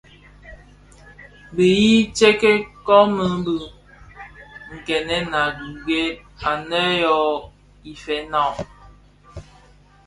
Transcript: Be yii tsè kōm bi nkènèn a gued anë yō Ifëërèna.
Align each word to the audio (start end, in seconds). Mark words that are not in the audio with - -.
Be 1.55 1.65
yii 1.81 2.01
tsè 2.15 2.29
kōm 2.85 3.13
bi 3.43 3.55
nkènèn 4.75 5.27
a 5.41 5.43
gued 5.83 6.15
anë 6.51 6.81
yō 7.01 7.19
Ifëërèna. 7.91 8.43